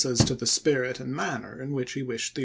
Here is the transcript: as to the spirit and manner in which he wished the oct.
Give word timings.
as 0.05 0.23
to 0.23 0.33
the 0.33 0.47
spirit 0.47 0.99
and 0.99 1.13
manner 1.15 1.61
in 1.61 1.73
which 1.73 1.91
he 1.91 2.01
wished 2.01 2.33
the 2.33 2.39
oct. 2.39 2.39